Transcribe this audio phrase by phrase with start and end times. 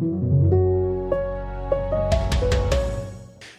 [0.00, 0.49] Thank you.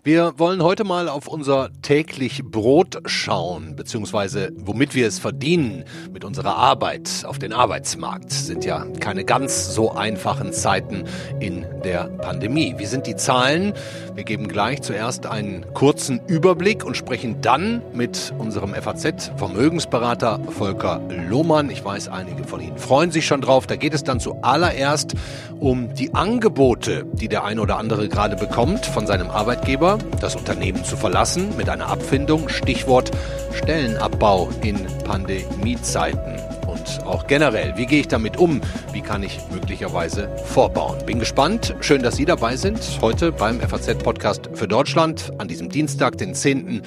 [0.04, 6.26] Wir wollen heute mal auf unser täglich Brot schauen, beziehungsweise womit wir es verdienen mit
[6.26, 8.32] unserer Arbeit auf den Arbeitsmarkt.
[8.32, 11.04] Sind ja keine ganz so einfachen Zeiten
[11.40, 12.74] in der Pandemie.
[12.80, 13.74] Wie sind die Zahlen?
[14.16, 21.00] Wir geben gleich zuerst einen kurzen Überblick und sprechen dann mit unserem FAZ-Vermögensberater Volker
[21.30, 21.70] Lohmann.
[21.70, 23.68] Ich weiß, einige von Ihnen freuen sich schon drauf.
[23.68, 25.14] Da geht es dann zuallererst
[25.60, 30.84] um die Angebote, die der eine oder andere gerade bekommt von seinem Arbeitgeber das Unternehmen
[30.84, 32.50] zu verlassen mit einer Abfindung.
[32.50, 33.12] Stichwort
[33.54, 36.40] Stellenabbau in Pandemiezeiten.
[36.68, 38.62] Und auch generell, wie gehe ich damit um?
[38.94, 40.98] Wie kann ich möglicherweise vorbauen?
[41.06, 41.76] Bin gespannt.
[41.82, 42.80] Schön, dass Sie dabei sind.
[43.02, 46.82] Heute beim FAZ-Podcast für Deutschland an diesem Dienstag, den 10.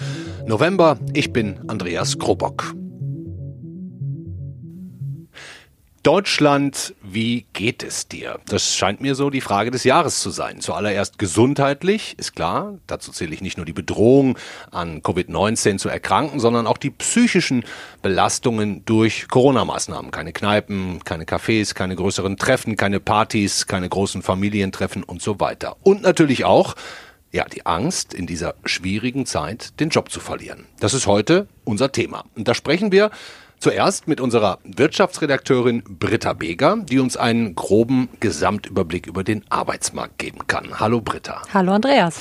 [0.46, 0.98] November.
[1.12, 2.74] Ich bin Andreas Krobock.
[6.04, 8.38] Deutschland, wie geht es dir?
[8.44, 10.60] Das scheint mir so die Frage des Jahres zu sein.
[10.60, 12.74] Zuallererst gesundheitlich, ist klar.
[12.86, 14.38] Dazu zähle ich nicht nur die Bedrohung
[14.70, 17.64] an Covid-19 zu erkranken, sondern auch die psychischen
[18.02, 20.10] Belastungen durch Corona-Maßnahmen.
[20.10, 25.78] Keine Kneipen, keine Cafés, keine größeren Treffen, keine Partys, keine großen Familientreffen und so weiter.
[25.84, 26.74] Und natürlich auch
[27.32, 30.66] ja, die Angst, in dieser schwierigen Zeit den Job zu verlieren.
[30.80, 32.26] Das ist heute unser Thema.
[32.36, 33.10] Und da sprechen wir
[33.64, 40.46] Zuerst mit unserer Wirtschaftsredakteurin Britta Beger, die uns einen groben Gesamtüberblick über den Arbeitsmarkt geben
[40.46, 40.80] kann.
[40.80, 41.40] Hallo Britta.
[41.54, 42.20] Hallo Andreas.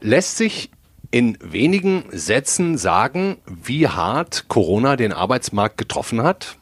[0.00, 0.70] Lässt sich
[1.10, 6.56] in wenigen Sätzen sagen, wie hart Corona den Arbeitsmarkt getroffen hat?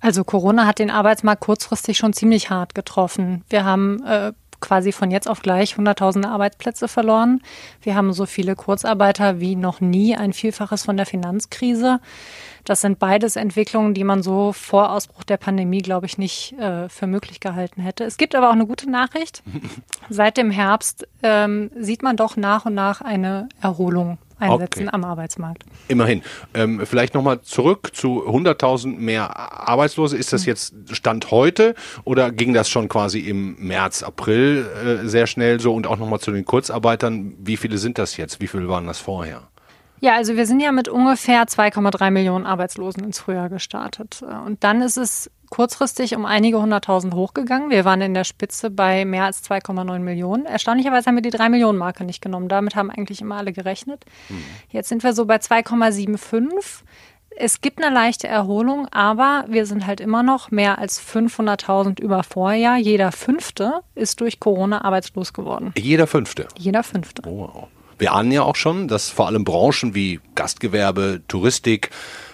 [0.00, 3.44] Also Corona hat den Arbeitsmarkt kurzfristig schon ziemlich hart getroffen.
[3.48, 7.42] Wir haben äh, quasi von jetzt auf gleich 100.000 Arbeitsplätze verloren.
[7.82, 12.00] Wir haben so viele Kurzarbeiter wie noch nie, ein Vielfaches von der Finanzkrise.
[12.64, 16.88] Das sind beides Entwicklungen, die man so vor Ausbruch der Pandemie, glaube ich, nicht äh,
[16.88, 18.04] für möglich gehalten hätte.
[18.04, 19.42] Es gibt aber auch eine gute Nachricht.
[20.10, 24.94] Seit dem Herbst ähm, sieht man doch nach und nach eine Erholung einsetzen okay.
[24.94, 25.64] am Arbeitsmarkt.
[25.88, 26.22] Immerhin.
[26.54, 30.16] Ähm, vielleicht nochmal zurück zu 100.000 mehr Arbeitslose.
[30.16, 30.48] Ist das hm.
[30.48, 31.74] jetzt Stand heute
[32.04, 35.74] oder ging das schon quasi im März, April äh, sehr schnell so?
[35.74, 37.34] Und auch nochmal zu den Kurzarbeitern.
[37.38, 38.40] Wie viele sind das jetzt?
[38.40, 39.48] Wie viele waren das vorher?
[40.00, 44.22] Ja, also wir sind ja mit ungefähr 2,3 Millionen Arbeitslosen ins Frühjahr gestartet.
[44.46, 47.70] Und dann ist es kurzfristig um einige hunderttausend hochgegangen.
[47.70, 50.44] Wir waren in der Spitze bei mehr als 2,9 Millionen.
[50.46, 52.48] Erstaunlicherweise haben wir die 3 Millionen Marke nicht genommen.
[52.48, 54.04] Damit haben eigentlich immer alle gerechnet.
[54.28, 54.44] Mhm.
[54.70, 56.82] Jetzt sind wir so bei 2,75.
[57.40, 62.24] Es gibt eine leichte Erholung, aber wir sind halt immer noch mehr als 500.000 über
[62.24, 62.76] Vorjahr.
[62.78, 65.72] Jeder Fünfte ist durch Corona arbeitslos geworden.
[65.78, 66.48] Jeder Fünfte?
[66.56, 67.22] Jeder Fünfte.
[67.26, 67.68] Oh, wow.
[67.98, 71.90] Wir ahnen ja auch schon, dass vor allem Branchen wie Gastgewerbe, Touristik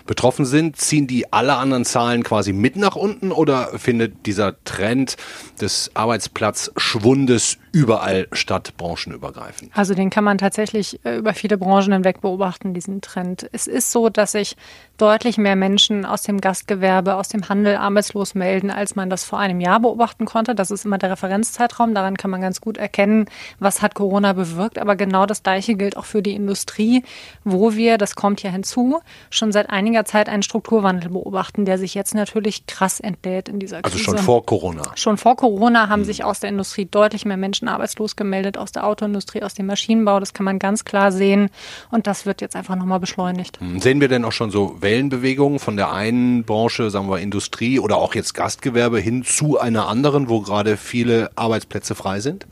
[0.07, 0.77] betroffen sind.
[0.77, 5.17] Ziehen die alle anderen Zahlen quasi mit nach unten oder findet dieser Trend
[5.61, 9.73] des Arbeitsplatzschwundes überall statt, branchenübergreifend?
[9.75, 13.49] Also den kann man tatsächlich äh, über viele Branchen hinweg beobachten, diesen Trend.
[13.53, 14.57] Es ist so, dass sich
[14.97, 19.41] deutlich mehr Menschen aus dem Gastgewerbe, aus dem Handel arbeitslos melden, als man das vor
[19.41, 20.55] einem Jahr beobachten konnte.
[20.55, 21.95] Das ist immer der Referenzzeitraum.
[21.95, 23.27] Daran kann man ganz gut erkennen,
[23.59, 24.79] was hat Corona bewirkt.
[24.79, 27.03] Aber genau das Gleiche gilt auch für die Industrie,
[27.43, 31.95] wo wir, das kommt ja hinzu, schon seit einiger Zeit einen Strukturwandel beobachten, der sich
[31.95, 33.97] jetzt natürlich krass entlädt in dieser Krise.
[33.97, 34.83] Also schon vor Corona?
[34.95, 36.07] Schon vor Corona haben hm.
[36.07, 40.21] sich aus der Industrie deutlich mehr Menschen arbeitslos gemeldet, aus der Autoindustrie, aus dem Maschinenbau.
[40.21, 41.51] Das kann man ganz klar sehen.
[41.91, 43.61] Und das wird jetzt einfach nochmal beschleunigt.
[43.61, 43.81] Hm.
[43.81, 47.97] Sehen wir denn auch schon so Wellenbewegungen von der einen Branche, sagen wir Industrie oder
[47.97, 52.47] auch jetzt Gastgewerbe hin zu einer anderen, wo gerade viele Arbeitsplätze frei sind?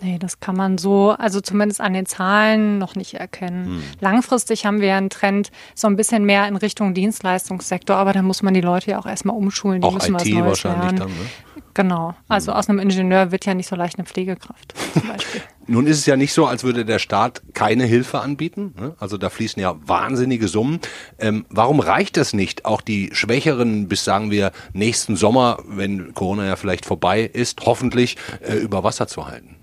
[0.00, 3.66] Nee, das kann man so, also zumindest an den Zahlen noch nicht erkennen.
[3.66, 3.82] Hm.
[4.00, 8.42] Langfristig haben wir einen Trend so ein bisschen mehr in Richtung Dienstleistungssektor, aber da muss
[8.42, 9.80] man die Leute ja auch erstmal umschulen.
[9.80, 10.98] Die auch müssen IT was Neues wahrscheinlich lernen.
[10.98, 11.62] dann, ne?
[11.74, 12.14] Genau.
[12.28, 12.58] Also hm.
[12.58, 15.42] aus einem Ingenieur wird ja nicht so leicht eine Pflegekraft zum Beispiel.
[15.66, 18.74] Nun ist es ja nicht so, als würde der Staat keine Hilfe anbieten.
[18.78, 18.94] Ne?
[18.98, 20.80] Also da fließen ja wahnsinnige Summen.
[21.18, 26.46] Ähm, warum reicht das nicht, auch die Schwächeren bis, sagen wir, nächsten Sommer, wenn Corona
[26.46, 29.57] ja vielleicht vorbei ist, hoffentlich äh, über Wasser zu halten?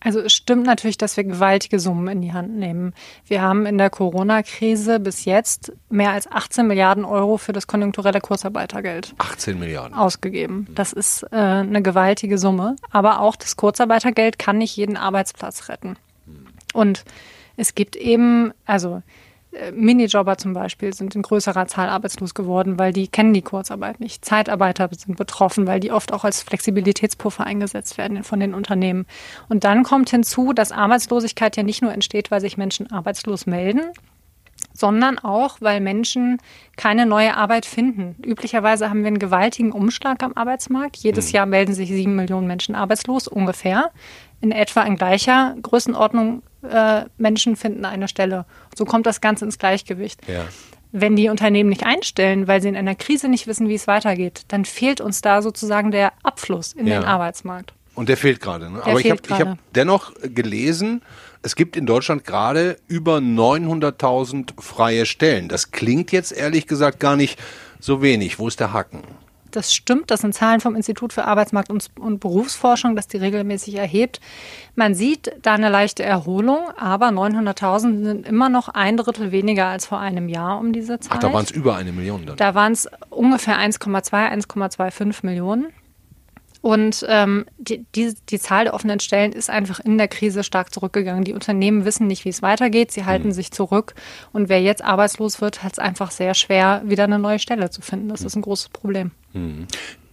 [0.00, 2.94] Also es stimmt natürlich, dass wir gewaltige Summen in die Hand nehmen.
[3.26, 8.20] Wir haben in der Corona-Krise bis jetzt mehr als 18 Milliarden Euro für das konjunkturelle
[8.20, 10.66] Kurzarbeitergeld 18 Milliarden ausgegeben.
[10.74, 12.76] Das ist äh, eine gewaltige Summe.
[12.90, 15.96] Aber auch das Kurzarbeitergeld kann nicht jeden Arbeitsplatz retten.
[16.72, 17.04] Und
[17.56, 19.02] es gibt eben, also
[19.72, 24.24] Minijobber zum Beispiel sind in größerer Zahl arbeitslos geworden, weil die kennen die Kurzarbeit nicht.
[24.24, 29.06] Zeitarbeiter sind betroffen, weil die oft auch als Flexibilitätspuffer eingesetzt werden von den Unternehmen.
[29.48, 33.82] Und dann kommt hinzu, dass Arbeitslosigkeit ja nicht nur entsteht, weil sich Menschen arbeitslos melden,
[34.72, 36.38] sondern auch, weil Menschen
[36.76, 38.16] keine neue Arbeit finden.
[38.24, 40.96] Üblicherweise haben wir einen gewaltigen Umschlag am Arbeitsmarkt.
[40.96, 41.36] Jedes mhm.
[41.36, 43.90] Jahr melden sich sieben Millionen Menschen arbeitslos, ungefähr.
[44.40, 48.46] In etwa in gleicher Größenordnung äh, Menschen finden eine Stelle.
[48.76, 50.20] So kommt das Ganze ins Gleichgewicht.
[50.26, 50.44] Ja.
[50.92, 54.42] Wenn die Unternehmen nicht einstellen, weil sie in einer Krise nicht wissen, wie es weitergeht,
[54.48, 57.00] dann fehlt uns da sozusagen der Abfluss in ja.
[57.00, 57.74] den Arbeitsmarkt.
[57.94, 58.70] Und der fehlt gerade.
[58.70, 58.82] Ne?
[58.82, 61.02] Aber ich habe hab dennoch gelesen,
[61.42, 65.48] es gibt in Deutschland gerade über 900.000 freie Stellen.
[65.48, 67.38] Das klingt jetzt ehrlich gesagt gar nicht
[67.78, 68.38] so wenig.
[68.38, 69.02] Wo ist der Haken?
[69.50, 74.20] Das stimmt, das sind Zahlen vom Institut für Arbeitsmarkt und, Berufsforschung, das die regelmäßig erhebt.
[74.74, 79.86] Man sieht da eine leichte Erholung, aber 900.000 sind immer noch ein Drittel weniger als
[79.86, 81.12] vor einem Jahr um diese Zeit.
[81.16, 82.36] Ach, da waren es über eine Million dann?
[82.36, 85.66] Da waren es ungefähr 1,2, 1,25 Millionen.
[86.62, 90.74] Und ähm, die, die, die Zahl der offenen Stellen ist einfach in der Krise stark
[90.74, 91.24] zurückgegangen.
[91.24, 92.92] Die Unternehmen wissen nicht, wie es weitergeht.
[92.92, 93.32] Sie halten mhm.
[93.32, 93.94] sich zurück.
[94.32, 97.80] Und wer jetzt arbeitslos wird, hat es einfach sehr schwer, wieder eine neue Stelle zu
[97.80, 98.08] finden.
[98.08, 98.26] Das mhm.
[98.26, 99.10] ist ein großes Problem.
[99.32, 99.66] Mhm.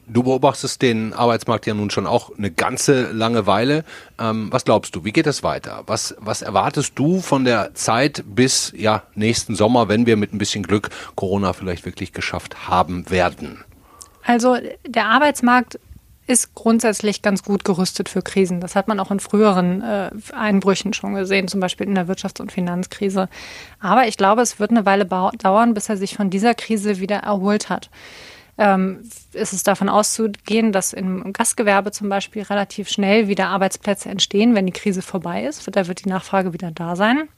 [0.10, 3.84] Du beobachtest den Arbeitsmarkt ja nun schon auch eine ganze lange Weile.
[4.18, 5.84] Ähm, was glaubst du, wie geht es weiter?
[5.88, 10.38] Was, was erwartest du von der Zeit bis ja, nächsten Sommer, wenn wir mit ein
[10.38, 13.66] bisschen Glück Corona vielleicht wirklich geschafft haben werden?
[14.24, 15.78] Also der Arbeitsmarkt
[16.28, 18.60] ist grundsätzlich ganz gut gerüstet für Krisen.
[18.60, 22.42] Das hat man auch in früheren äh, Einbrüchen schon gesehen, zum Beispiel in der Wirtschafts-
[22.42, 23.30] und Finanzkrise.
[23.80, 27.18] Aber ich glaube, es wird eine Weile dauern, bis er sich von dieser Krise wieder
[27.18, 27.90] erholt hat.
[28.58, 29.02] Ähm,
[29.34, 34.66] ist es davon auszugehen, dass im Gastgewerbe zum Beispiel relativ schnell wieder Arbeitsplätze entstehen, wenn
[34.66, 35.70] die Krise vorbei ist.
[35.72, 37.30] Da wird die Nachfrage wieder da sein.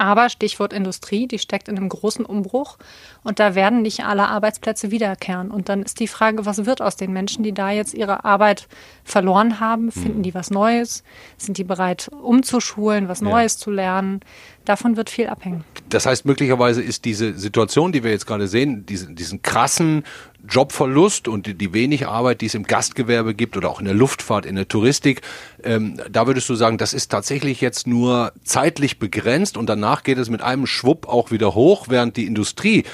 [0.00, 2.78] Aber Stichwort Industrie, die steckt in einem großen Umbruch
[3.22, 5.50] und da werden nicht alle Arbeitsplätze wiederkehren.
[5.50, 8.66] Und dann ist die Frage, was wird aus den Menschen, die da jetzt ihre Arbeit
[9.04, 9.92] verloren haben?
[9.92, 10.22] Finden mhm.
[10.22, 11.04] die was Neues?
[11.36, 13.64] Sind die bereit, umzuschulen, was Neues ja.
[13.64, 14.20] zu lernen?
[14.64, 15.64] Davon wird viel abhängen.
[15.90, 20.04] Das heißt, möglicherweise ist diese Situation, die wir jetzt gerade sehen, diesen, diesen krassen
[20.48, 23.94] Jobverlust und die, die, wenig Arbeit, die es im Gastgewerbe gibt oder auch in der
[23.94, 25.22] Luftfahrt, in der Touristik,
[25.62, 30.18] ähm, da würdest du sagen, das ist tatsächlich jetzt nur zeitlich begrenzt und danach geht
[30.18, 32.84] es mit einem Schwupp auch wieder hoch, während die Industrie,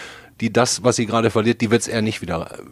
[0.41, 2.63] die das, was sie gerade verliert, die wird es eher nicht wieder äh,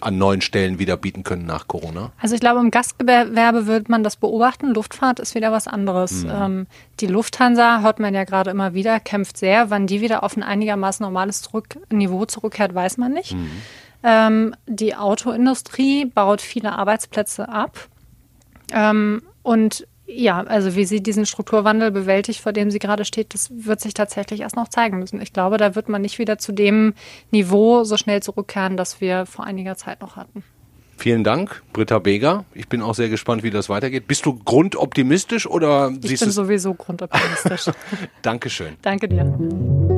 [0.00, 2.12] an neuen Stellen wieder bieten können nach Corona?
[2.20, 4.74] Also ich glaube, im Gastgewerbe wird man das beobachten.
[4.74, 6.24] Luftfahrt ist wieder was anderes.
[6.24, 6.30] Mhm.
[6.32, 6.66] Ähm,
[7.00, 9.70] die Lufthansa, hört man ja gerade immer wieder, kämpft sehr.
[9.70, 13.34] Wann die wieder auf ein einigermaßen normales Zurück Niveau zurückkehrt, weiß man nicht.
[13.34, 13.50] Mhm.
[14.02, 17.88] Ähm, die Autoindustrie baut viele Arbeitsplätze ab.
[18.72, 23.50] Ähm, und ja, also wie sie diesen Strukturwandel bewältigt, vor dem sie gerade steht, das
[23.50, 25.20] wird sich tatsächlich erst noch zeigen müssen.
[25.20, 26.94] Ich glaube, da wird man nicht wieder zu dem
[27.30, 30.42] Niveau so schnell zurückkehren, das wir vor einiger Zeit noch hatten.
[30.96, 32.44] Vielen Dank, Britta Beger.
[32.54, 34.08] Ich bin auch sehr gespannt, wie das weitergeht.
[34.08, 36.14] Bist du grundoptimistisch oder ich siehst du?
[36.14, 37.72] Ich bin sowieso grundoptimistisch.
[38.22, 38.76] Dankeschön.
[38.82, 39.97] Danke dir.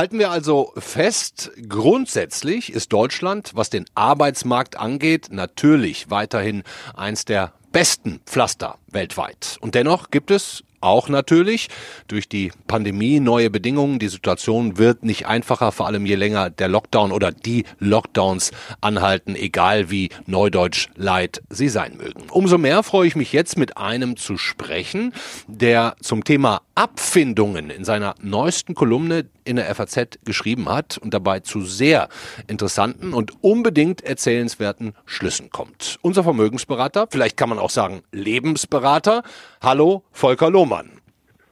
[0.00, 6.62] Halten wir also fest, grundsätzlich ist Deutschland, was den Arbeitsmarkt angeht, natürlich weiterhin
[6.94, 9.58] eins der besten Pflaster weltweit.
[9.60, 11.68] Und dennoch gibt es auch natürlich
[12.08, 13.98] durch die Pandemie neue Bedingungen.
[13.98, 18.50] Die Situation wird nicht einfacher, vor allem je länger der Lockdown oder die Lockdowns
[18.80, 22.24] anhalten, egal wie neudeutsch leid sie sein mögen.
[22.30, 25.12] Umso mehr freue ich mich jetzt mit einem zu sprechen,
[25.46, 31.40] der zum Thema Abfindungen in seiner neuesten Kolumne in der FAZ geschrieben hat und dabei
[31.40, 32.08] zu sehr
[32.46, 35.98] interessanten und unbedingt erzählenswerten Schlüssen kommt.
[36.02, 39.22] Unser Vermögensberater, vielleicht kann man auch sagen Lebensberater.
[39.62, 40.90] Hallo, Volker Lohmann.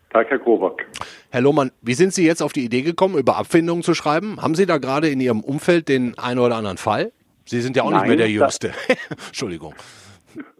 [0.08, 0.86] Tag, Herr Kovac.
[1.30, 4.40] Herr Lohmann, wie sind Sie jetzt auf die Idee gekommen, über Abfindungen zu schreiben?
[4.40, 7.12] Haben Sie da gerade in Ihrem Umfeld den einen oder anderen Fall?
[7.44, 8.72] Sie sind ja auch Nein, nicht mehr der Jüngste.
[9.26, 9.74] Entschuldigung.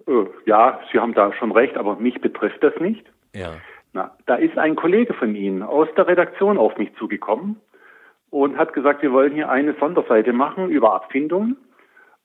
[0.07, 3.07] Äh, ja, Sie haben da schon recht, aber mich betrifft das nicht.
[3.35, 3.55] Ja.
[3.95, 7.57] Na, da ist ein Kollege von Ihnen aus der Redaktion auf mich zugekommen
[8.28, 11.57] und hat gesagt, wir wollen hier eine Sonderseite machen über Abfindungen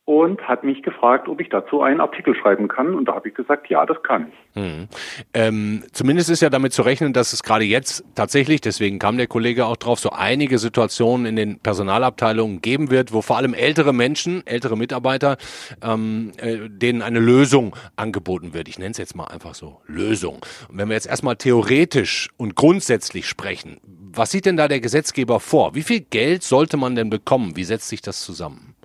[0.06, 2.94] und hat mich gefragt, ob ich dazu einen Artikel schreiben kann.
[2.94, 4.62] Und da habe ich gesagt, ja, das kann ich.
[4.62, 4.88] Hm.
[5.34, 9.28] Ähm, zumindest ist ja damit zu rechnen, dass es gerade jetzt tatsächlich, deswegen kam der
[9.28, 13.94] Kollege auch drauf, so einige Situationen in den Personalabteilungen geben wird, wo vor allem ältere
[13.94, 15.38] Menschen, ältere Mitarbeiter,
[15.82, 18.68] ähm, äh, denen eine Lösung angeboten wird.
[18.68, 20.42] Ich nenne es jetzt mal einfach so Lösung.
[20.68, 25.40] Und wenn wir jetzt erstmal theoretisch und grundsätzlich sprechen, was sieht denn da der Gesetzgeber
[25.40, 25.76] vor?
[25.76, 27.56] Wie viel Geld sollte man denn bekommen?
[27.56, 28.76] Wie setzt sich das zusammen?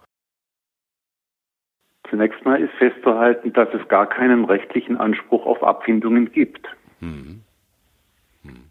[2.11, 6.67] Zunächst mal ist festzuhalten, dass es gar keinen rechtlichen Anspruch auf Abfindungen gibt.
[7.01, 7.43] Mhm.
[8.43, 8.71] Mhm.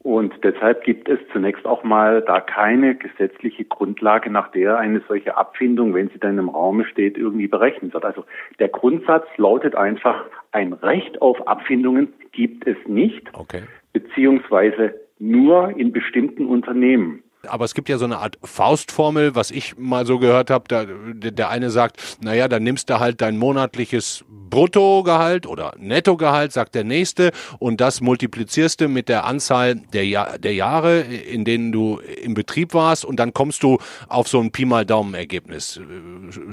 [0.00, 5.36] Und deshalb gibt es zunächst auch mal da keine gesetzliche Grundlage, nach der eine solche
[5.36, 8.04] Abfindung, wenn sie dann im Raum steht, irgendwie berechnet wird.
[8.04, 8.24] Also
[8.58, 13.30] der Grundsatz lautet einfach, ein Recht auf Abfindungen gibt es nicht.
[13.34, 13.62] Okay.
[13.92, 17.22] beziehungsweise nur in bestimmten Unternehmen.
[17.48, 20.64] Aber es gibt ja so eine Art Faustformel, was ich mal so gehört habe.
[20.68, 26.74] Da, der eine sagt, naja, dann nimmst du halt dein monatliches Bruttogehalt oder Nettogehalt, sagt
[26.74, 31.72] der nächste, und das multiplizierst du mit der Anzahl der, Jahr, der Jahre, in denen
[31.72, 33.78] du im Betrieb warst, und dann kommst du
[34.08, 35.80] auf so ein Pi mal Daumen-Ergebnis.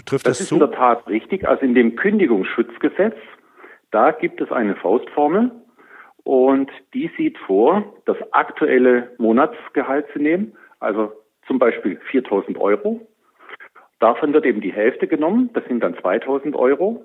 [0.06, 0.56] Trifft das, das ist zu?
[0.56, 1.48] in der Tat richtig.
[1.48, 3.16] Also in dem Kündigungsschutzgesetz,
[3.92, 5.52] da gibt es eine Faustformel.
[6.24, 11.12] Und die sieht vor, das aktuelle Monatsgehalt zu nehmen also
[11.48, 13.08] zum Beispiel 4000 Euro.
[14.00, 17.04] Davon wird eben die Hälfte genommen, das sind dann 2000 Euro.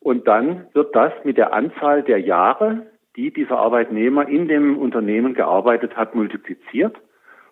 [0.00, 5.34] Und dann wird das mit der Anzahl der Jahre, die dieser Arbeitnehmer in dem Unternehmen
[5.34, 6.96] gearbeitet hat, multipliziert.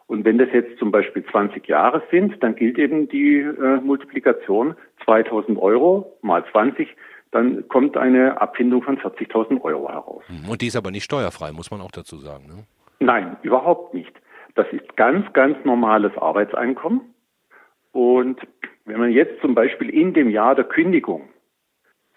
[0.06, 4.76] Und wenn das jetzt zum Beispiel 20 Jahre sind, dann gilt eben die äh, Multiplikation
[5.04, 6.88] 2000 Euro mal 20,
[7.32, 10.23] dann kommt eine Abfindung von 40.000 Euro heraus.
[10.49, 12.46] Und die ist aber nicht steuerfrei, muss man auch dazu sagen.
[12.46, 12.64] Ne?
[13.00, 14.12] Nein, überhaupt nicht.
[14.56, 17.14] Das ist ganz, ganz normales Arbeitseinkommen.
[17.92, 18.40] Und
[18.84, 21.28] wenn man jetzt zum Beispiel in dem Jahr der Kündigung,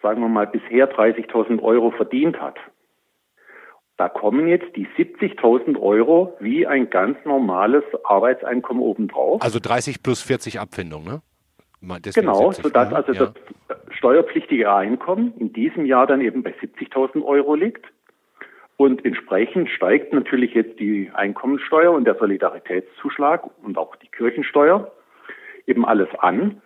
[0.01, 2.57] sagen wir mal, bisher 30.000 Euro verdient hat,
[3.97, 9.41] da kommen jetzt die 70.000 Euro wie ein ganz normales Arbeitseinkommen obendrauf.
[9.41, 11.21] Also 30 plus 40 Abfindung, ne?
[11.81, 13.33] Deswegen genau, 70, sodass also ja.
[13.67, 17.85] das steuerpflichtige Einkommen in diesem Jahr dann eben bei 70.000 Euro liegt.
[18.79, 24.89] Und entsprechend steigt natürlich jetzt die Einkommensteuer und der Solidaritätszuschlag und auch die Kirchensteuer
[25.67, 26.61] eben alles an,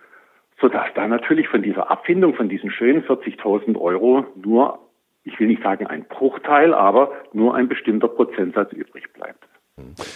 [0.60, 4.78] sodass da natürlich von dieser Abfindung von diesen schönen 40.000 Euro nur,
[5.24, 9.48] ich will nicht sagen ein Bruchteil, aber nur ein bestimmter Prozentsatz übrig bleibt.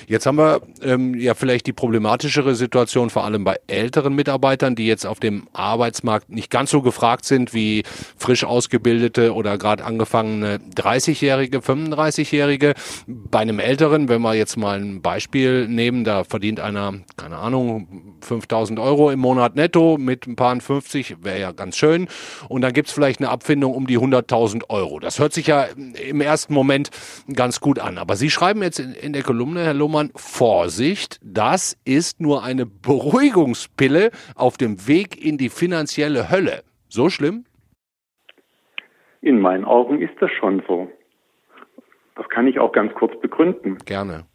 [0.06, 4.86] Jetzt haben wir ähm, ja vielleicht die problematischere Situation vor allem bei älteren Mitarbeitern, die
[4.86, 7.82] jetzt auf dem Arbeitsmarkt nicht ganz so gefragt sind wie
[8.16, 12.74] frisch ausgebildete oder gerade angefangene 30-jährige, 35-jährige.
[13.06, 18.16] Bei einem älteren, wenn wir jetzt mal ein Beispiel nehmen, da verdient einer, keine Ahnung,
[18.20, 22.08] 5000 Euro im Monat netto mit ein paar 50, wäre ja ganz schön.
[22.48, 25.00] Und dann gibt's vielleicht eine Abfindung um die 100.000 Euro.
[25.00, 26.90] Das hört sich ja im ersten Moment
[27.32, 27.98] ganz gut an.
[27.98, 32.44] Aber Sie schreiben jetzt in, in der Kolumne, Kolumne, Herr Lohmann, Vorsicht, das ist nur
[32.44, 36.64] eine Beruhigungspille auf dem Weg in die finanzielle Hölle.
[36.88, 37.46] So schlimm?
[39.22, 40.90] In meinen Augen ist das schon so.
[42.16, 43.78] Das kann ich auch ganz kurz begründen.
[43.86, 44.26] Gerne.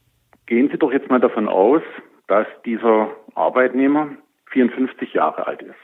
[0.48, 1.84] Gehen Sie doch jetzt mal davon aus,
[2.28, 4.18] dass dieser Arbeitnehmer
[4.48, 5.76] 54 Jahre alt ist.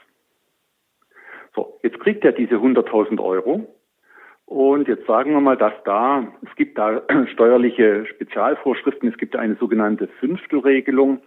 [1.54, 3.72] So, jetzt kriegt er diese 100.000 Euro
[4.50, 7.02] und jetzt sagen wir mal, dass da, es gibt da
[7.32, 11.20] steuerliche Spezialvorschriften, es gibt eine sogenannte Fünftelregelung.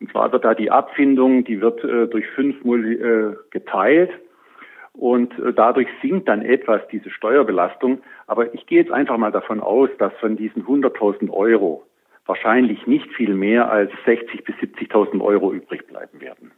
[0.00, 4.10] Und zwar wird da die Abfindung, die wird äh, durch fünf äh, geteilt.
[4.94, 8.00] Und äh, dadurch sinkt dann etwas diese Steuerbelastung.
[8.26, 11.84] Aber ich gehe jetzt einfach mal davon aus, dass von diesen 100.000 Euro
[12.24, 16.52] wahrscheinlich nicht viel mehr als 60.000 bis 70.000 Euro übrig bleiben werden.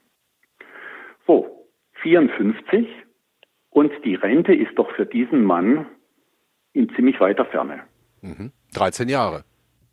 [1.26, 1.66] So,
[2.02, 2.86] 54
[3.70, 5.86] und die Rente ist doch für diesen Mann
[6.72, 7.82] in ziemlich weiter Ferne.
[8.22, 8.52] Mhm.
[8.74, 9.44] 13 Jahre.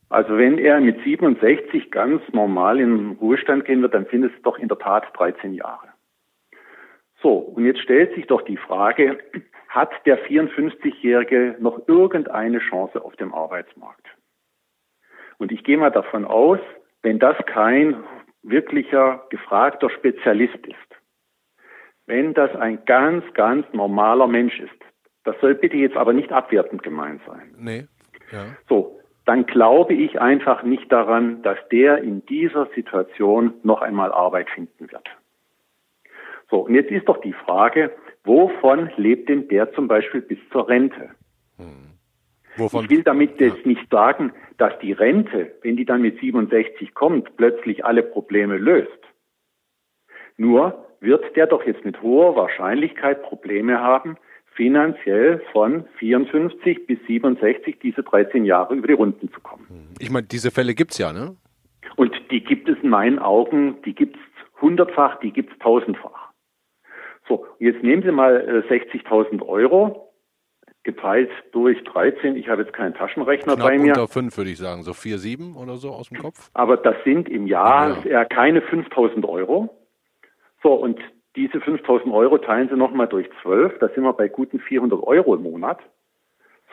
[0.10, 4.32] Also wenn er mit 67 ganz normal in den Ruhestand gehen wird, dann sind es
[4.44, 5.90] doch in der Tat 13 Jahre.
[7.22, 9.18] So, und jetzt stellt sich doch die Frage,
[9.68, 14.06] hat der 54-Jährige noch irgendeine Chance auf dem Arbeitsmarkt?
[15.38, 16.60] Und ich gehe mal davon aus,
[17.02, 18.04] wenn das kein
[18.44, 21.02] wirklicher gefragter Spezialist ist,
[22.08, 24.72] wenn das ein ganz, ganz normaler Mensch ist.
[25.24, 27.54] Das soll bitte jetzt aber nicht abwertend gemeint sein.
[27.58, 27.88] Nee.
[28.32, 28.46] Ja.
[28.70, 34.50] So, dann glaube ich einfach nicht daran, dass der in dieser Situation noch einmal Arbeit
[34.52, 35.08] finden wird.
[36.50, 37.92] So, und jetzt ist doch die Frage,
[38.24, 41.10] wovon lebt denn der zum Beispiel bis zur Rente?
[41.58, 41.94] Hm.
[42.58, 42.86] Wovon?
[42.86, 43.48] Ich will damit ja.
[43.48, 48.58] jetzt nicht sagen, dass die Rente, wenn die dann mit 67 kommt, plötzlich alle Probleme
[48.58, 48.92] löst.
[50.38, 54.18] Nur wird der doch jetzt mit hoher Wahrscheinlichkeit Probleme haben,
[54.56, 59.94] finanziell von 54 bis 67 diese 13 Jahre über die Runden zu kommen.
[60.00, 61.36] Ich meine, diese Fälle gibt es ja, ne?
[61.96, 66.32] Und die gibt es in meinen Augen, die gibt es hundertfach, die gibt es tausendfach.
[67.28, 70.14] So, jetzt nehmen Sie mal 60.000 äh, Euro,
[70.84, 72.36] geteilt durch 13.
[72.36, 73.94] Ich habe jetzt keinen Taschenrechner Knapp bei mir.
[73.94, 76.50] unter 5 würde ich sagen, so 4, 7 oder so aus dem Kopf.
[76.54, 78.12] Aber das sind im Jahr ja.
[78.12, 79.70] eher keine 5.000 Euro.
[80.66, 80.98] So, und
[81.36, 85.36] diese 5000 Euro teilen Sie nochmal durch 12, da sind wir bei guten 400 Euro
[85.36, 85.78] im Monat.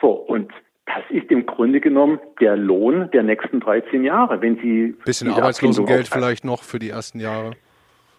[0.01, 0.51] So, und
[0.87, 4.95] das ist im Grunde genommen der Lohn der nächsten 13 Jahre, wenn Sie.
[5.05, 7.51] Bisschen Arbeitslosengeld vielleicht noch für die ersten Jahre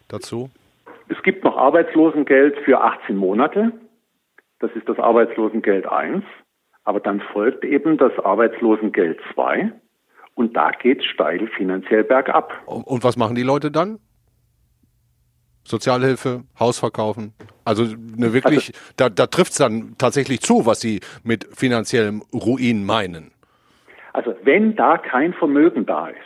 [0.07, 0.49] dazu?
[1.09, 3.73] Es gibt noch Arbeitslosengeld für 18 Monate.
[4.61, 6.23] Das ist das Arbeitslosengeld 1.
[6.85, 9.73] Aber dann folgt eben das Arbeitslosengeld 2
[10.37, 12.63] und da geht es steil finanziell bergab.
[12.65, 13.99] Und was machen die Leute dann?
[15.65, 17.33] Sozialhilfe, Haus verkaufen.
[17.65, 22.23] Also eine wirklich, also, da, da trifft es dann tatsächlich zu, was Sie mit finanziellem
[22.33, 23.33] Ruin meinen.
[24.13, 26.19] Also wenn da kein Vermögen da ist,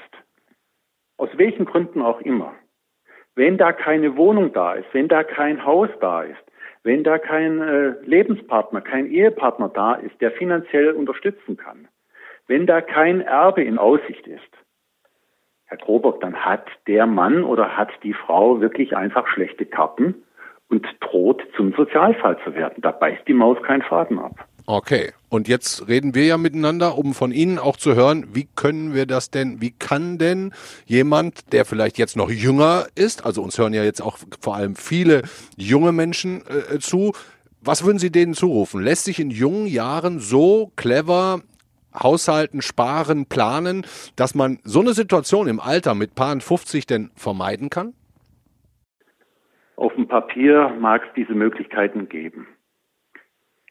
[1.17, 2.55] aus welchen Gründen auch immer,
[3.35, 6.43] wenn da keine Wohnung da ist, wenn da kein Haus da ist,
[6.83, 11.89] wenn da kein äh, Lebenspartner, kein Ehepartner da ist, der finanziell unterstützen kann,
[12.47, 14.51] wenn da kein Erbe in Aussicht ist,
[15.69, 20.15] Herr Grobock, dann hat der Mann oder hat die Frau wirklich einfach schlechte Karten
[20.69, 22.81] und droht zum Sozialfall zu werden.
[22.83, 24.35] Da beißt die Maus keinen Faden ab.
[24.67, 28.95] Okay, und jetzt reden wir ja miteinander, um von Ihnen auch zu hören, wie können
[28.95, 30.53] wir das denn, wie kann denn
[30.85, 34.77] jemand, der vielleicht jetzt noch jünger ist, also uns hören ja jetzt auch vor allem
[34.77, 35.23] viele
[35.57, 37.13] junge Menschen äh, zu,
[37.63, 38.83] was würden Sie denen zurufen?
[38.83, 41.41] Lässt sich in jungen Jahren so clever
[42.03, 43.87] Haushalten, Sparen, Planen,
[44.17, 47.95] dass man so eine Situation im Alter mit Paaren 50 denn vermeiden kann?
[49.77, 52.49] Auf dem Papier mag es diese Möglichkeiten geben.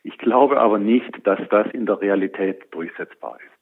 [0.04, 3.58] Ich glaube aber nicht, dass das in der Realität durchsetzbar ist.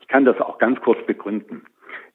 [0.00, 1.64] Ich kann das auch ganz kurz begründen.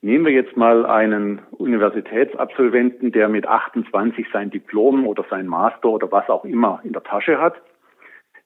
[0.01, 6.11] Nehmen wir jetzt mal einen Universitätsabsolventen, der mit 28 sein Diplom oder sein Master oder
[6.11, 7.55] was auch immer in der Tasche hat.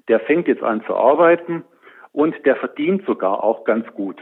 [0.07, 1.63] Der fängt jetzt an zu arbeiten
[2.11, 4.21] und der verdient sogar auch ganz gut.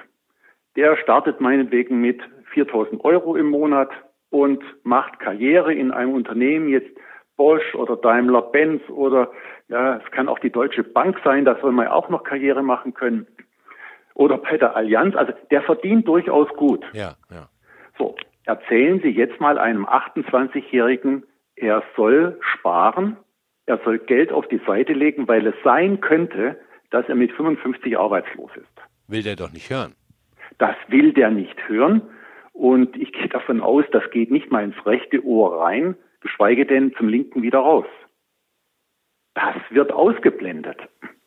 [0.76, 2.22] Der startet meinetwegen mit
[2.54, 3.90] 4000 Euro im Monat
[4.30, 6.90] und macht Karriere in einem Unternehmen, jetzt
[7.36, 9.32] Bosch oder Daimler-Benz oder
[9.70, 12.94] ja, es kann auch die Deutsche Bank sein, da soll man auch noch Karriere machen
[12.94, 13.28] können.
[14.14, 16.86] Oder bei der Allianz, also der verdient durchaus gut.
[16.94, 17.48] Ja, ja.
[17.98, 18.16] So,
[18.46, 21.24] erzählen Sie jetzt mal einem 28-Jährigen,
[21.56, 23.18] er soll sparen,
[23.66, 26.58] er soll Geld auf die Seite legen, weil es sein könnte,
[26.92, 28.68] dass er mit 55 arbeitslos ist.
[29.08, 29.94] Will der doch nicht hören.
[30.58, 32.02] Das will der nicht hören.
[32.54, 36.94] Und ich gehe davon aus, das geht nicht mal ins rechte Ohr rein, geschweige denn
[36.98, 37.86] zum linken wieder raus.
[39.34, 40.78] Das wird ausgeblendet.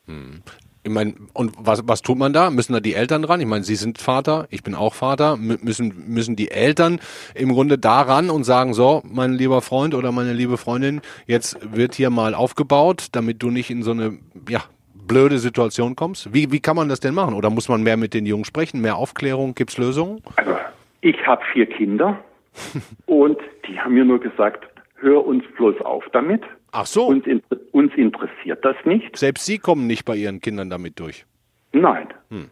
[0.05, 0.43] Hm.
[0.85, 2.49] Ich meine, und was, was tut man da?
[2.49, 3.39] Müssen da die Eltern dran?
[3.39, 5.37] Ich meine, Sie sind Vater, ich bin auch Vater.
[5.37, 6.99] müssen, müssen die Eltern
[7.35, 11.95] im Grunde daran und sagen, so, mein lieber Freund oder meine liebe Freundin, jetzt wird
[11.95, 14.61] hier mal aufgebaut, damit du nicht in so eine, ja,
[15.07, 16.33] blöde Situation kommst?
[16.33, 17.33] Wie, wie kann man das denn machen?
[17.33, 19.55] Oder muss man mehr mit den Jungen sprechen, mehr Aufklärung?
[19.55, 20.21] Gibt es Lösungen?
[20.35, 20.55] Also,
[21.01, 22.19] ich habe vier Kinder
[23.05, 23.37] und
[23.67, 26.43] die haben mir nur gesagt, hör uns bloß auf damit.
[26.71, 27.07] Ach so.
[27.07, 27.25] Uns,
[27.71, 29.15] uns interessiert das nicht.
[29.17, 31.25] Selbst Sie kommen nicht bei Ihren Kindern damit durch?
[31.71, 32.07] Nein.
[32.29, 32.49] Hm.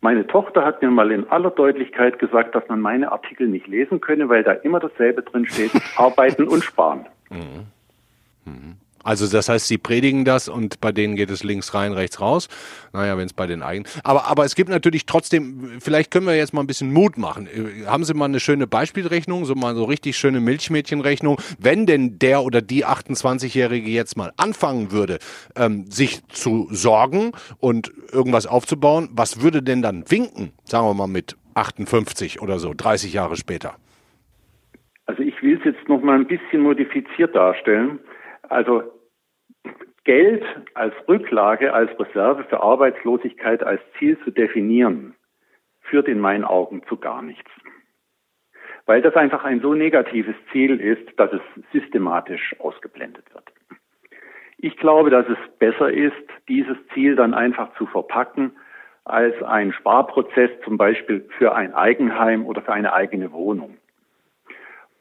[0.00, 4.00] Meine Tochter hat mir mal in aller Deutlichkeit gesagt, dass man meine Artikel nicht lesen
[4.00, 7.06] könne, weil da immer dasselbe drin steht, arbeiten und sparen.
[7.30, 7.66] Mhm.
[8.44, 8.76] Mhm.
[9.04, 12.48] Also das heißt, sie predigen das und bei denen geht es links rein, rechts raus.
[12.92, 13.90] Naja, wenn es bei den eigenen.
[14.04, 17.48] Aber, aber es gibt natürlich trotzdem, vielleicht können wir jetzt mal ein bisschen Mut machen.
[17.86, 22.42] Haben Sie mal eine schöne Beispielrechnung, so mal so richtig schöne Milchmädchenrechnung, wenn denn der
[22.42, 25.18] oder die 28-Jährige jetzt mal anfangen würde,
[25.56, 31.06] ähm, sich zu sorgen und irgendwas aufzubauen, was würde denn dann winken, sagen wir mal
[31.06, 33.76] mit 58 oder so, 30 Jahre später?
[35.06, 37.98] Also ich will es jetzt noch mal ein bisschen modifiziert darstellen.
[38.52, 38.82] Also
[40.04, 45.14] Geld als Rücklage, als Reserve für Arbeitslosigkeit als Ziel zu definieren,
[45.80, 47.50] führt in meinen Augen zu gar nichts.
[48.84, 51.40] Weil das einfach ein so negatives Ziel ist, dass es
[51.72, 53.44] systematisch ausgeblendet wird.
[54.58, 58.52] Ich glaube, dass es besser ist, dieses Ziel dann einfach zu verpacken
[59.04, 63.78] als ein Sparprozess zum Beispiel für ein Eigenheim oder für eine eigene Wohnung.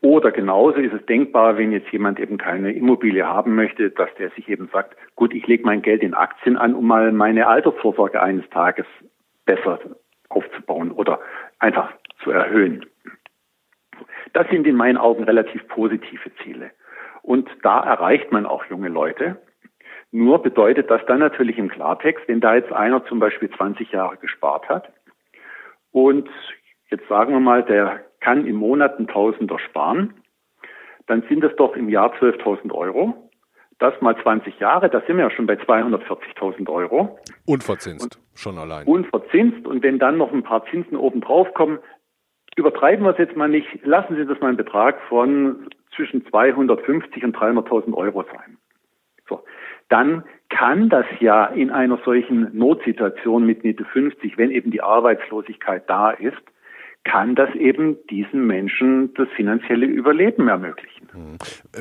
[0.02, 4.32] Oder genauso ist es denkbar, wenn jetzt jemand eben keine Immobilie haben möchte, dass der
[4.32, 8.22] sich eben sagt, gut, ich lege mein Geld in Aktien an, um mal meine Altersvorsorge
[8.22, 8.86] eines Tages
[9.46, 9.80] besser
[10.30, 11.20] aufzubauen oder
[11.60, 12.86] einfach zu erhöhen.
[14.34, 16.72] Das sind in meinen Augen relativ positive Ziele.
[17.22, 19.40] Und da erreicht man auch junge Leute.
[20.12, 24.18] Nur bedeutet das dann natürlich im Klartext, wenn da jetzt einer zum Beispiel 20 Jahre
[24.18, 24.92] gespart hat
[25.92, 26.30] und
[26.90, 30.14] jetzt sagen wir mal, der kann im Monat ein Tausender sparen,
[31.08, 33.30] dann sind es doch im Jahr 12.000 Euro.
[33.80, 37.20] Das mal 20 Jahre, da sind wir ja schon bei 240.000 Euro.
[37.46, 38.86] Unverzinst, und, schon allein.
[38.86, 39.66] Unverzinst.
[39.66, 41.80] Und wenn dann noch ein paar Zinsen oben drauf kommen,
[42.56, 47.24] übertreiben wir es jetzt mal nicht, lassen Sie das mal einen Betrag von zwischen 250
[47.24, 48.58] und 300.000 Euro sein.
[49.28, 49.44] So.
[49.90, 55.90] Dann kann das ja in einer solchen Notsituation mit Mitte 50, wenn eben die Arbeitslosigkeit
[55.90, 56.42] da ist,
[57.04, 61.08] kann das eben diesen Menschen das finanzielle Überleben ermöglichen.
[61.12, 61.38] Hm.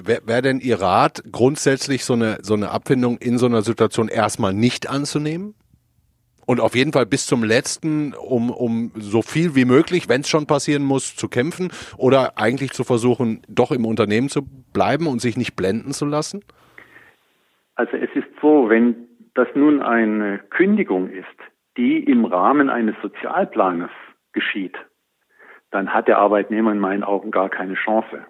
[0.06, 4.08] wäre wär denn Ihr Rat, grundsätzlich so eine, so eine Abfindung in so einer Situation
[4.08, 5.54] erstmal nicht anzunehmen?
[6.46, 10.28] Und auf jeden Fall bis zum letzten, um, um so viel wie möglich, wenn es
[10.28, 15.20] schon passieren muss, zu kämpfen oder eigentlich zu versuchen, doch im Unternehmen zu bleiben und
[15.20, 16.42] sich nicht blenden zu lassen?
[17.76, 18.96] Also es ist so, wenn
[19.34, 21.26] das nun eine Kündigung ist,
[21.76, 23.90] die im Rahmen eines Sozialplanes
[24.32, 24.76] geschieht,
[25.70, 28.26] dann hat der Arbeitnehmer in meinen Augen gar keine Chance.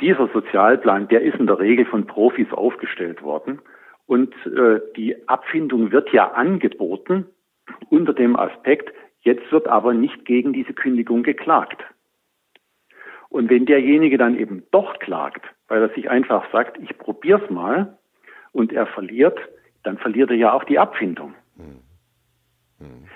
[0.00, 3.60] Dieser Sozialplan, der ist in der Regel von Profis aufgestellt worden
[4.06, 7.26] und äh, die Abfindung wird ja angeboten
[7.88, 11.84] unter dem Aspekt, jetzt wird aber nicht gegen diese Kündigung geklagt.
[13.28, 17.96] Und wenn derjenige dann eben doch klagt, weil er sich einfach sagt, ich probier's mal
[18.52, 19.38] und er verliert,
[19.84, 21.34] dann verliert er ja auch die Abfindung.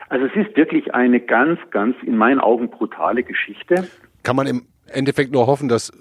[0.09, 3.88] Also es ist wirklich eine ganz, ganz in meinen Augen brutale Geschichte.
[4.22, 5.92] Kann man im Endeffekt nur hoffen, dass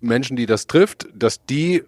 [0.00, 1.82] Menschen, die das trifft, dass die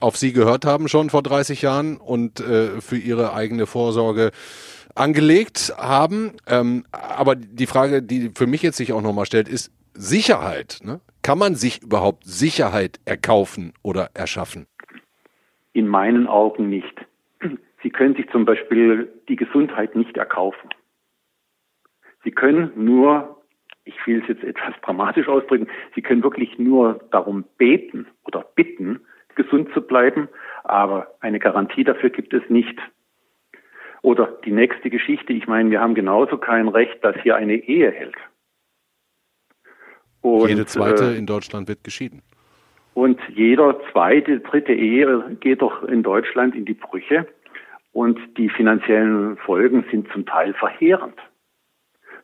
[0.00, 4.30] auf sie gehört haben schon vor 30 Jahren und äh, für ihre eigene Vorsorge
[4.94, 6.32] angelegt haben.
[6.46, 10.80] Ähm, aber die Frage, die für mich jetzt sich auch nochmal stellt, ist Sicherheit.
[10.84, 11.00] Ne?
[11.22, 14.66] Kann man sich überhaupt Sicherheit erkaufen oder erschaffen?
[15.72, 16.94] In meinen Augen nicht.
[17.82, 20.70] Sie können sich zum Beispiel die Gesundheit nicht erkaufen.
[22.24, 23.42] Sie können nur,
[23.84, 29.00] ich will es jetzt etwas dramatisch ausdrücken, Sie können wirklich nur darum beten oder bitten,
[29.36, 30.28] gesund zu bleiben,
[30.64, 32.76] aber eine Garantie dafür gibt es nicht.
[34.02, 37.90] Oder die nächste Geschichte, ich meine, wir haben genauso kein Recht, dass hier eine Ehe
[37.90, 38.16] hält.
[40.20, 42.22] Und, Jede zweite äh, in Deutschland wird geschieden.
[42.94, 47.28] Und jeder zweite, dritte Ehe geht doch in Deutschland in die Brüche
[47.98, 51.18] und die finanziellen Folgen sind zum Teil verheerend.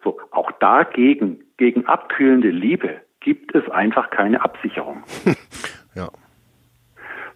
[0.05, 5.03] So, auch dagegen, gegen abkühlende Liebe, gibt es einfach keine Absicherung.
[5.97, 6.11] ja.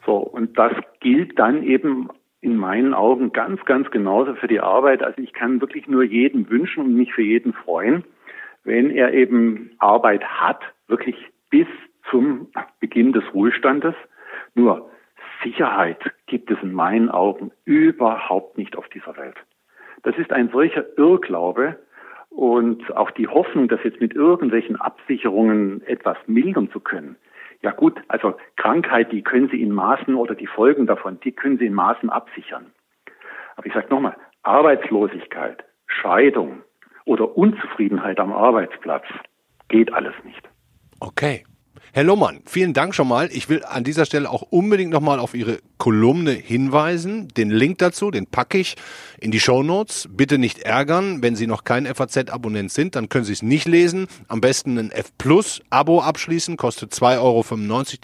[0.07, 5.03] So, und das gilt dann eben in meinen Augen ganz, ganz genauso für die Arbeit.
[5.03, 8.05] Also ich kann wirklich nur jedem wünschen und mich für jeden freuen,
[8.63, 11.17] wenn er eben Arbeit hat, wirklich
[11.51, 11.67] bis
[12.09, 13.97] zum Beginn des Ruhestandes.
[14.55, 14.89] Nur
[15.43, 19.37] Sicherheit gibt es in meinen Augen überhaupt nicht auf dieser Welt.
[20.03, 21.79] Das ist ein solcher Irrglaube
[22.31, 27.17] und auch die Hoffnung, das jetzt mit irgendwelchen Absicherungen etwas mildern zu können.
[27.63, 31.59] Ja gut, also Krankheit, die können Sie in Maßen oder die Folgen davon, die können
[31.59, 32.67] Sie in Maßen absichern.
[33.57, 36.63] Aber ich sage nochmal, Arbeitslosigkeit, Scheidung
[37.05, 39.05] oder Unzufriedenheit am Arbeitsplatz
[39.69, 40.49] geht alles nicht.
[41.01, 41.45] Okay.
[41.93, 43.31] Herr Lohmann, vielen Dank schon mal.
[43.33, 47.29] Ich will an dieser Stelle auch unbedingt nochmal auf Ihre Kolumne hinweisen.
[47.29, 48.77] Den Link dazu, den packe ich
[49.19, 50.07] in die Show Notes.
[50.11, 54.07] Bitte nicht ärgern, wenn Sie noch kein FAZ-Abonnent sind, dann können Sie es nicht lesen.
[54.29, 57.45] Am besten ein F Plus Abo abschließen, kostet 2,95 Euro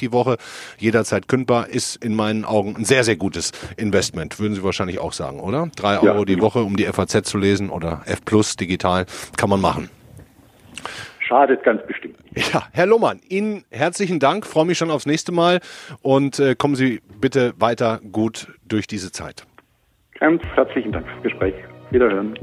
[0.00, 0.36] die Woche,
[0.78, 4.38] jederzeit kündbar, ist in meinen Augen ein sehr, sehr gutes Investment.
[4.38, 5.68] Würden Sie wahrscheinlich auch sagen, oder?
[5.76, 9.04] Drei Euro ja, die Woche, um die FAZ zu lesen oder F Plus digital,
[9.36, 9.90] kann man machen.
[11.26, 12.16] Schadet ganz bestimmt.
[12.52, 14.46] Ja, Herr Lohmann, Ihnen herzlichen Dank.
[14.46, 15.60] Freue mich schon aufs nächste Mal
[16.02, 19.46] und äh, kommen Sie bitte weiter gut durch diese Zeit.
[20.20, 21.54] Ganz herzlichen Dank fürs Gespräch.
[21.90, 22.38] Wiederhören.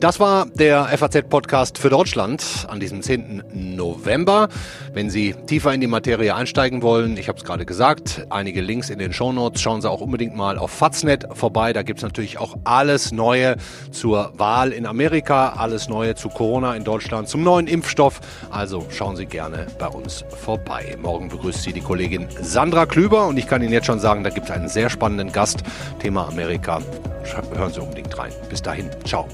[0.00, 3.42] Das war der FAZ-Podcast für Deutschland an diesem 10.
[3.52, 4.48] November.
[4.92, 8.90] Wenn Sie tiefer in die Materie einsteigen wollen, ich habe es gerade gesagt, einige Links
[8.90, 11.72] in den Shownotes, schauen Sie auch unbedingt mal auf Faznet vorbei.
[11.72, 13.56] Da gibt es natürlich auch alles Neue
[13.90, 18.20] zur Wahl in Amerika, alles Neue zu Corona in Deutschland, zum neuen Impfstoff.
[18.50, 20.96] Also schauen Sie gerne bei uns vorbei.
[21.02, 24.30] Morgen begrüßt Sie die Kollegin Sandra Klüber und ich kann Ihnen jetzt schon sagen, da
[24.30, 25.64] gibt es einen sehr spannenden Gast.
[25.98, 26.80] Thema Amerika.
[27.52, 28.30] Hören Sie unbedingt rein.
[28.48, 28.88] Bis dahin.
[29.04, 29.26] Ciao.